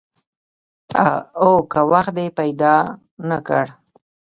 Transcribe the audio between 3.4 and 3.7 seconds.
کړ؟